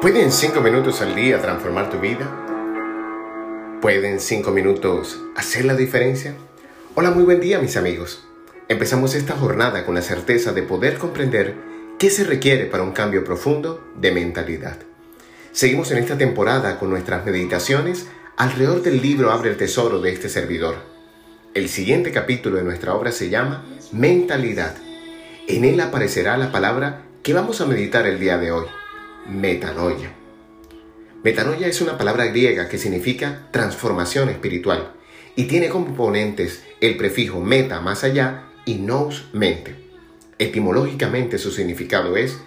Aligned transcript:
¿Pueden 0.00 0.30
cinco 0.30 0.60
minutos 0.60 1.02
al 1.02 1.16
día 1.16 1.42
transformar 1.42 1.90
tu 1.90 1.98
vida? 1.98 2.30
¿Pueden 3.82 4.20
cinco 4.20 4.52
minutos 4.52 5.18
hacer 5.34 5.64
la 5.64 5.74
diferencia? 5.74 6.36
Hola, 6.94 7.10
muy 7.10 7.24
buen 7.24 7.40
día 7.40 7.58
mis 7.58 7.76
amigos. 7.76 8.24
Empezamos 8.68 9.16
esta 9.16 9.34
jornada 9.34 9.84
con 9.84 9.96
la 9.96 10.02
certeza 10.02 10.52
de 10.52 10.62
poder 10.62 10.98
comprender 10.98 11.56
qué 11.98 12.10
se 12.10 12.22
requiere 12.22 12.66
para 12.66 12.84
un 12.84 12.92
cambio 12.92 13.24
profundo 13.24 13.84
de 13.96 14.12
mentalidad. 14.12 14.78
Seguimos 15.50 15.90
en 15.90 15.98
esta 15.98 16.16
temporada 16.16 16.78
con 16.78 16.90
nuestras 16.90 17.26
meditaciones 17.26 18.06
alrededor 18.36 18.82
del 18.82 19.02
libro 19.02 19.32
Abre 19.32 19.50
el 19.50 19.56
Tesoro 19.56 20.00
de 20.00 20.12
este 20.12 20.28
servidor. 20.28 20.76
El 21.54 21.68
siguiente 21.68 22.12
capítulo 22.12 22.58
de 22.58 22.62
nuestra 22.62 22.94
obra 22.94 23.10
se 23.10 23.30
llama 23.30 23.66
Mentalidad. 23.90 24.76
En 25.48 25.64
él 25.64 25.80
aparecerá 25.80 26.36
la 26.36 26.52
palabra 26.52 27.02
que 27.24 27.34
vamos 27.34 27.60
a 27.60 27.66
meditar 27.66 28.06
el 28.06 28.20
día 28.20 28.38
de 28.38 28.52
hoy 28.52 28.66
metanoia. 29.28 30.12
Metanoia 31.22 31.66
es 31.66 31.80
una 31.80 31.98
palabra 31.98 32.26
griega 32.26 32.68
que 32.68 32.78
significa 32.78 33.48
transformación 33.50 34.28
espiritual 34.28 34.92
y 35.36 35.44
tiene 35.44 35.68
componentes 35.68 36.64
el 36.80 36.96
prefijo 36.96 37.40
meta 37.40 37.80
más 37.80 38.04
allá 38.04 38.50
y 38.64 38.76
nous 38.76 39.26
mente. 39.32 39.74
Etimológicamente 40.38 41.38
su 41.38 41.50
significado 41.50 42.16
es 42.16 42.38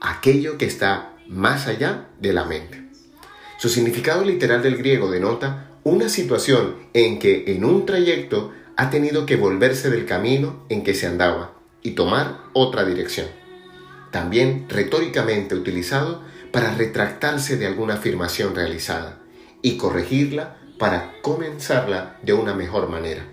aquello 0.00 0.56
que 0.56 0.66
está 0.66 1.16
más 1.28 1.66
allá 1.66 2.08
de 2.20 2.32
la 2.32 2.44
mente. 2.44 2.84
Su 3.58 3.68
significado 3.68 4.24
literal 4.24 4.62
del 4.62 4.76
griego 4.76 5.10
denota 5.10 5.70
una 5.84 6.08
situación 6.08 6.76
en 6.94 7.18
que 7.18 7.44
en 7.48 7.64
un 7.64 7.84
trayecto 7.84 8.52
ha 8.76 8.90
tenido 8.90 9.26
que 9.26 9.36
volverse 9.36 9.90
del 9.90 10.06
camino 10.06 10.64
en 10.68 10.82
que 10.82 10.94
se 10.94 11.06
andaba 11.06 11.52
y 11.82 11.90
tomar 11.90 12.38
otra 12.52 12.84
dirección 12.84 13.26
también 14.10 14.66
retóricamente 14.68 15.54
utilizado 15.54 16.22
para 16.52 16.74
retractarse 16.74 17.56
de 17.56 17.66
alguna 17.66 17.94
afirmación 17.94 18.54
realizada 18.54 19.20
y 19.62 19.76
corregirla 19.76 20.56
para 20.78 21.12
comenzarla 21.22 22.18
de 22.22 22.32
una 22.32 22.54
mejor 22.54 22.88
manera. 22.88 23.24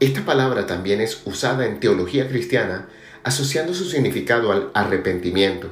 Esta 0.00 0.24
palabra 0.24 0.66
también 0.66 1.00
es 1.00 1.22
usada 1.24 1.66
en 1.66 1.80
teología 1.80 2.28
cristiana 2.28 2.88
asociando 3.22 3.74
su 3.74 3.84
significado 3.84 4.52
al 4.52 4.70
arrepentimiento. 4.74 5.70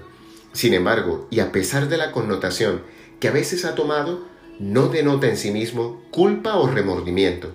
Sin 0.52 0.74
embargo, 0.74 1.26
y 1.30 1.40
a 1.40 1.52
pesar 1.52 1.88
de 1.88 1.96
la 1.96 2.12
connotación 2.12 2.82
que 3.20 3.28
a 3.28 3.32
veces 3.32 3.64
ha 3.64 3.74
tomado, 3.74 4.26
no 4.58 4.88
denota 4.88 5.28
en 5.28 5.36
sí 5.36 5.50
mismo 5.50 6.02
culpa 6.10 6.56
o 6.56 6.66
remordimiento, 6.66 7.54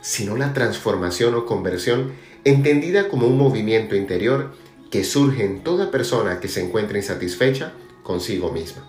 sino 0.00 0.36
la 0.36 0.52
transformación 0.52 1.34
o 1.34 1.46
conversión 1.46 2.12
entendida 2.44 3.08
como 3.08 3.26
un 3.26 3.36
movimiento 3.36 3.96
interior 3.96 4.54
que 4.90 5.04
surge 5.04 5.44
en 5.44 5.62
toda 5.62 5.90
persona 5.90 6.38
que 6.40 6.48
se 6.48 6.62
encuentre 6.62 6.98
insatisfecha 6.98 7.72
consigo 8.06 8.52
misma. 8.52 8.88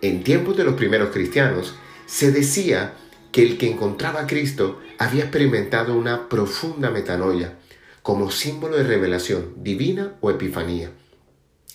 En 0.00 0.22
tiempos 0.22 0.56
de 0.56 0.64
los 0.64 0.74
primeros 0.74 1.10
cristianos, 1.10 1.74
se 2.06 2.30
decía 2.30 2.94
que 3.32 3.42
el 3.42 3.58
que 3.58 3.68
encontraba 3.68 4.20
a 4.20 4.26
Cristo 4.26 4.80
había 4.98 5.24
experimentado 5.24 5.94
una 5.94 6.28
profunda 6.28 6.90
metanoia, 6.90 7.58
como 8.02 8.30
símbolo 8.30 8.76
de 8.76 8.84
revelación 8.84 9.54
divina 9.56 10.14
o 10.20 10.30
epifanía. 10.30 10.90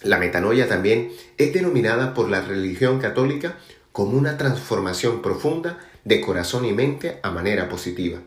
La 0.03 0.17
metanoia 0.17 0.67
también 0.67 1.11
es 1.37 1.53
denominada 1.53 2.13
por 2.13 2.29
la 2.29 2.41
religión 2.41 2.99
católica 2.99 3.57
como 3.91 4.17
una 4.17 4.37
transformación 4.37 5.21
profunda 5.21 5.79
de 6.05 6.21
corazón 6.21 6.65
y 6.65 6.73
mente 6.73 7.19
a 7.23 7.31
manera 7.31 7.67
positiva. 7.67 8.19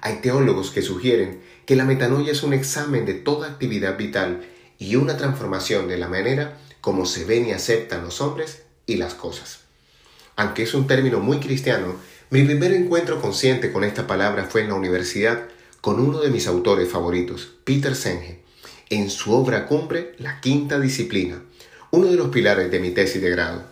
Hay 0.00 0.16
teólogos 0.16 0.70
que 0.70 0.82
sugieren 0.82 1.40
que 1.66 1.76
la 1.76 1.84
metanoia 1.84 2.32
es 2.32 2.42
un 2.42 2.54
examen 2.54 3.04
de 3.04 3.14
toda 3.14 3.48
actividad 3.48 3.98
vital 3.98 4.44
y 4.78 4.96
una 4.96 5.16
transformación 5.16 5.88
de 5.88 5.98
la 5.98 6.08
manera 6.08 6.56
como 6.84 7.06
se 7.06 7.24
ven 7.24 7.46
y 7.48 7.52
aceptan 7.52 8.04
los 8.04 8.20
hombres 8.20 8.60
y 8.84 8.96
las 8.96 9.14
cosas. 9.14 9.60
Aunque 10.36 10.64
es 10.64 10.74
un 10.74 10.86
término 10.86 11.18
muy 11.18 11.40
cristiano, 11.40 11.96
mi 12.28 12.42
primer 12.42 12.74
encuentro 12.74 13.22
consciente 13.22 13.72
con 13.72 13.84
esta 13.84 14.06
palabra 14.06 14.44
fue 14.44 14.60
en 14.60 14.68
la 14.68 14.74
universidad 14.74 15.44
con 15.80 15.98
uno 15.98 16.20
de 16.20 16.28
mis 16.28 16.46
autores 16.46 16.90
favoritos, 16.90 17.52
Peter 17.64 17.96
Senge, 17.96 18.40
en 18.90 19.08
su 19.08 19.32
obra 19.32 19.66
cumbre 19.66 20.14
La 20.18 20.42
Quinta 20.42 20.78
Disciplina, 20.78 21.40
uno 21.90 22.08
de 22.08 22.16
los 22.16 22.28
pilares 22.28 22.70
de 22.70 22.80
mi 22.80 22.90
tesis 22.90 23.22
de 23.22 23.30
grado. 23.30 23.64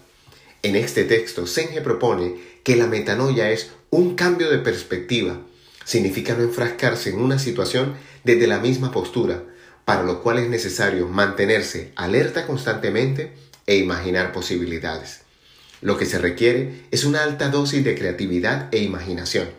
En 0.62 0.75
este 0.75 1.05
texto, 1.05 1.47
Senge 1.47 1.83
propone 1.83 2.37
que 2.65 2.77
la 2.77 2.87
metanoia 2.87 3.50
es 3.50 3.73
un 3.91 4.15
cambio 4.15 4.49
de 4.49 4.56
perspectiva 4.56 5.39
significa 5.84 6.34
no 6.34 6.44
enfrascarse 6.44 7.11
en 7.11 7.21
una 7.21 7.39
situación 7.39 7.94
desde 8.25 8.47
la 8.47 8.59
misma 8.59 8.91
postura, 8.91 9.43
para 9.92 10.04
lo 10.04 10.22
cual 10.22 10.38
es 10.38 10.48
necesario 10.48 11.06
mantenerse 11.06 11.92
alerta 11.97 12.47
constantemente 12.47 13.30
e 13.66 13.76
imaginar 13.76 14.32
posibilidades. 14.32 15.20
Lo 15.82 15.98
que 15.98 16.06
se 16.06 16.19
requiere 16.19 16.86
es 16.91 17.04
una 17.04 17.22
alta 17.22 17.50
dosis 17.50 17.84
de 17.84 17.94
creatividad 17.94 18.75
e 18.75 18.78
imaginación. 18.78 19.50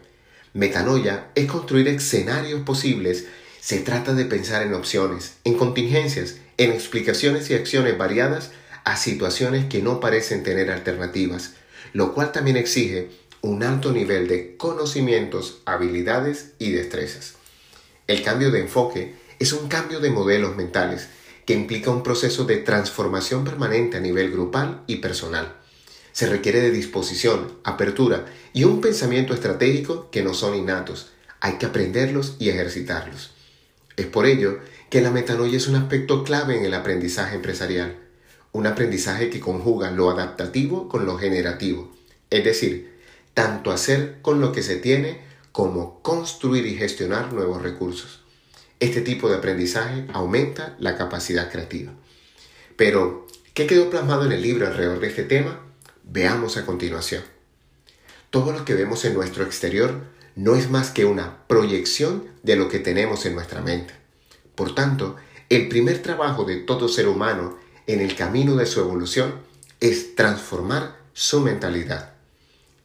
Metanoia 0.55 1.27
es 1.35 1.45
construir 1.45 1.88
escenarios 1.88 2.61
posibles. 2.61 3.27
Se 3.61 3.77
trata 3.81 4.16
de 4.16 4.25
pensar 4.25 4.63
en 4.63 4.73
opciones, 4.73 5.35
en 5.43 5.55
contingencias, 5.55 6.38
en 6.57 6.72
explicaciones 6.72 7.51
y 7.51 7.53
acciones 7.53 7.95
variadas 7.95 8.49
a 8.85 8.97
situaciones 8.97 9.66
que 9.66 9.83
no 9.83 9.99
parecen 9.99 10.41
tener 10.41 10.72
alternativas, 10.72 11.51
lo 11.93 12.16
cual 12.16 12.31
también 12.31 12.57
exige 12.57 13.09
un 13.41 13.61
alto 13.61 13.91
nivel 13.91 14.27
de 14.27 14.57
conocimientos, 14.57 15.61
habilidades 15.66 16.53
y 16.57 16.72
destrezas. 16.72 17.35
El 18.07 18.23
cambio 18.23 18.49
de 18.49 18.61
enfoque 18.61 19.22
es 19.43 19.51
un 19.51 19.67
cambio 19.67 19.99
de 19.99 20.09
modelos 20.09 20.55
mentales 20.55 21.09
que 21.45 21.53
implica 21.53 21.91
un 21.91 22.01
proceso 22.01 22.45
de 22.45 22.57
transformación 22.57 23.43
permanente 23.43 23.97
a 23.97 23.99
nivel 23.99 24.31
grupal 24.31 24.83
y 24.87 24.97
personal. 24.97 25.57
Se 26.13 26.27
requiere 26.27 26.61
de 26.61 26.71
disposición, 26.71 27.51
apertura 27.65 28.25
y 28.53 28.63
un 28.63 28.79
pensamiento 28.79 29.33
estratégico 29.33 30.09
que 30.11 30.23
no 30.23 30.33
son 30.33 30.55
innatos. 30.55 31.11
Hay 31.41 31.57
que 31.57 31.65
aprenderlos 31.65 32.37
y 32.39 32.49
ejercitarlos. 32.49 33.31
Es 33.97 34.05
por 34.05 34.27
ello 34.27 34.59
que 34.89 35.01
la 35.01 35.11
metanoia 35.11 35.57
es 35.57 35.67
un 35.67 35.75
aspecto 35.75 36.23
clave 36.23 36.57
en 36.57 36.63
el 36.63 36.73
aprendizaje 36.73 37.35
empresarial, 37.35 37.97
un 38.53 38.65
aprendizaje 38.65 39.29
que 39.29 39.41
conjuga 39.41 39.91
lo 39.91 40.09
adaptativo 40.09 40.87
con 40.87 41.05
lo 41.05 41.17
generativo, 41.17 41.93
es 42.29 42.45
decir, 42.45 42.97
tanto 43.33 43.71
hacer 43.71 44.19
con 44.21 44.39
lo 44.39 44.53
que 44.53 44.63
se 44.63 44.77
tiene 44.77 45.19
como 45.51 46.01
construir 46.01 46.65
y 46.65 46.75
gestionar 46.75 47.33
nuevos 47.33 47.61
recursos. 47.61 48.22
Este 48.79 49.01
tipo 49.01 49.29
de 49.29 49.38
aprendizaje 49.38 50.06
aumenta 50.13 50.75
la 50.79 50.97
capacidad 50.97 51.51
creativa. 51.51 51.94
Pero, 52.75 53.28
¿qué 53.53 53.67
quedó 53.67 53.89
plasmado 53.89 54.25
en 54.25 54.31
el 54.31 54.41
libro 54.41 54.67
alrededor 54.67 55.00
de 55.00 55.07
este 55.07 55.23
tema? 55.23 55.59
Veamos 56.03 56.57
a 56.57 56.66
continuación. 56.66 57.23
Todo 58.29 58.51
lo 58.51 58.66
que 58.66 58.73
vemos 58.73 59.06
en 59.06 59.13
nuestro 59.13 59.44
exterior 59.44 60.01
no 60.35 60.56
es 60.56 60.69
más 60.69 60.89
que 60.89 61.06
una 61.06 61.45
proyección 61.47 62.25
de 62.41 62.56
lo 62.56 62.67
que 62.67 62.79
tenemos 62.79 63.25
en 63.25 63.35
nuestra 63.35 63.61
mente. 63.61 63.94
Por 64.56 64.73
tanto, 64.73 65.16
el 65.50 65.69
primer 65.69 66.01
trabajo 66.01 66.44
de 66.44 66.57
todo 66.57 66.88
ser 66.88 67.07
humano 67.07 67.57
en 67.85 68.01
el 68.01 68.16
camino 68.16 68.55
de 68.55 68.66
su 68.66 68.79
evolución 68.79 69.35
es 69.79 70.16
transformar 70.16 70.97
su 71.13 71.41
mentalidad. 71.41 72.13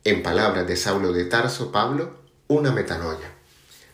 En 0.05 0.23
palabras 0.23 0.67
de 0.67 0.77
Saulo 0.77 1.13
de 1.13 1.25
Tarso, 1.25 1.73
Pablo, 1.73 2.19
una 2.49 2.73
metanoia. 2.73 3.38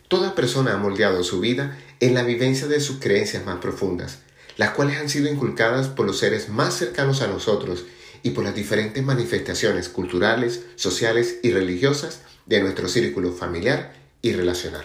Toda 0.09 0.35
persona 0.35 0.75
ha 0.75 0.77
moldeado 0.77 1.25
su 1.25 1.41
vida 1.41 1.79
en 2.01 2.15
la 2.15 2.23
vivencia 2.23 2.67
de 2.67 2.81
sus 2.81 2.99
creencias 2.99 3.45
más 3.45 3.59
profundas, 3.59 4.19
las 4.57 4.71
cuales 4.71 4.99
han 4.99 5.09
sido 5.09 5.31
inculcadas 5.31 5.89
por 5.89 6.07
los 6.07 6.19
seres 6.19 6.49
más 6.49 6.75
cercanos 6.75 7.23
a 7.23 7.27
nosotros 7.27 7.85
y 8.23 8.31
por 8.31 8.45
las 8.45 8.55
diferentes 8.55 9.03
manifestaciones 9.03 9.89
culturales, 9.89 10.63
sociales 10.77 11.37
y 11.43 11.51
religiosas 11.51 12.21
de 12.47 12.61
nuestro 12.61 12.89
círculo 12.89 13.33
familiar 13.33 13.95
y 14.23 14.33
relacional. 14.33 14.85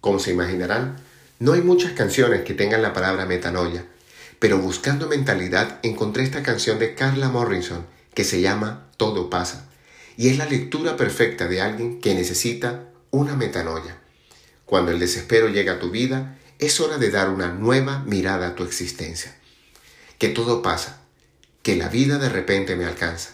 Como 0.00 0.18
se 0.18 0.32
imaginarán, 0.32 0.96
no 1.38 1.52
hay 1.52 1.62
muchas 1.62 1.92
canciones 1.92 2.42
que 2.42 2.54
tengan 2.54 2.82
la 2.82 2.92
palabra 2.92 3.26
metanoia, 3.26 3.86
pero 4.38 4.58
buscando 4.58 5.08
mentalidad 5.08 5.78
encontré 5.82 6.22
esta 6.22 6.42
canción 6.42 6.78
de 6.78 6.94
Carla 6.94 7.28
Morrison 7.28 7.86
que 8.14 8.24
se 8.24 8.40
llama 8.40 8.88
Todo 8.96 9.30
pasa 9.30 9.68
y 10.16 10.28
es 10.28 10.38
la 10.38 10.46
lectura 10.46 10.96
perfecta 10.96 11.48
de 11.48 11.60
alguien 11.60 12.00
que 12.00 12.14
necesita 12.14 12.90
una 13.10 13.34
metanoia. 13.34 14.03
Cuando 14.66 14.90
el 14.90 14.98
desespero 14.98 15.48
llega 15.48 15.74
a 15.74 15.78
tu 15.78 15.90
vida, 15.90 16.38
es 16.58 16.80
hora 16.80 16.98
de 16.98 17.10
dar 17.10 17.30
una 17.30 17.48
nueva 17.48 18.00
mirada 18.00 18.48
a 18.48 18.54
tu 18.54 18.64
existencia. 18.64 19.34
Que 20.18 20.28
todo 20.28 20.62
pasa, 20.62 21.02
que 21.62 21.76
la 21.76 21.88
vida 21.88 22.18
de 22.18 22.28
repente 22.28 22.76
me 22.76 22.84
alcanza, 22.84 23.30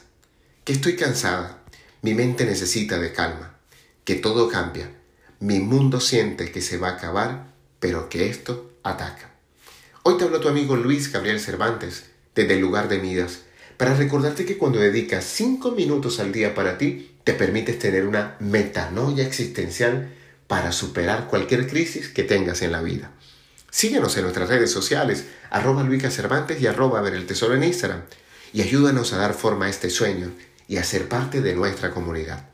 que 0.65 0.73
estoy 0.73 0.97
cansada, 0.97 1.63
mi 2.03 2.15
mente 2.15 2.45
necesita 2.45 2.99
de 2.99 3.13
calma, 3.13 3.57
que 4.05 4.17
todo 4.17 4.49
cambia, 4.49 4.91
mi 5.39 5.61
mundo 5.61 6.01
siente 6.01 6.51
que 6.51 6.61
se 6.61 6.79
va 6.79 6.89
a 6.89 6.93
acabar, 6.93 7.55
pero 7.79 8.09
que 8.09 8.29
esto 8.29 8.73
ataca. 8.83 9.31
Hoy 10.03 10.17
te 10.17 10.25
hablo 10.25 10.41
tu 10.41 10.49
amigo 10.49 10.77
Luis 10.77 11.13
Gabriel 11.13 11.41
Cervantes, 11.41 12.05
desde 12.35 12.55
el 12.55 12.61
lugar 12.61 12.89
de 12.89 12.99
Midas, 12.99 13.41
para 13.77 13.95
recordarte 13.95 14.45
que 14.45 14.59
cuando 14.59 14.79
dedicas 14.79 15.25
5 15.25 15.73
minutos 15.73 16.21
al 16.21 16.33
día 16.33 16.55
para 16.55 16.77
ti, 16.79 17.17
te 17.25 17.35
permites 17.35 17.79
tener 17.79 18.07
una 18.07 18.37
metanoia 18.41 19.27
existencial 19.27 20.15
para 20.51 20.73
superar 20.73 21.29
cualquier 21.29 21.69
crisis 21.69 22.09
que 22.09 22.25
tengas 22.25 22.61
en 22.63 22.73
la 22.73 22.83
vida. 22.83 23.13
Síguenos 23.71 24.17
en 24.17 24.25
nuestras 24.25 24.49
redes 24.49 24.73
sociales, 24.73 25.27
arroba 25.49 25.85
Luica 25.85 26.11
Cervantes 26.11 26.61
y 26.61 26.67
arroba 26.67 27.01
ver 27.03 27.15
el 27.15 27.25
tesoro 27.25 27.55
en 27.55 27.63
Instagram. 27.63 28.03
y 28.53 28.63
ayúdanos 28.63 29.13
a 29.13 29.19
dar 29.19 29.33
forma 29.33 29.67
a 29.67 29.69
este 29.69 29.91
sueño 29.91 30.33
y 30.67 30.79
a 30.79 30.83
ser 30.83 31.09
parte 31.09 31.41
de 31.41 31.55
nuestra 31.55 31.93
comunidad. 31.93 32.49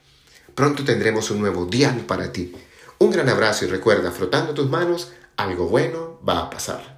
Pronto 0.55 0.85
tendremos 0.85 1.31
un 1.31 1.41
nuevo 1.41 1.65
dial 1.65 2.01
para 2.01 2.33
ti. 2.33 2.55
Un 2.99 3.13
gran 3.13 3.31
abrazo 3.31 3.65
y 3.65 3.69
recuerda, 3.69 4.13
frotando 4.13 4.53
tus 4.53 4.69
manos, 4.69 5.13
algo 5.39 5.67
bueno 5.67 6.21
va 6.29 6.41
a 6.41 6.51
pasar. 6.51 6.96